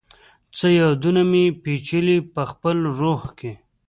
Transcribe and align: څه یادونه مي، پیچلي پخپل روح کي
څه 0.57 0.67
یادونه 0.79 1.21
مي، 1.31 1.43
پیچلي 1.63 2.17
پخپل 2.35 2.77
روح 2.99 3.21
کي 3.37 3.51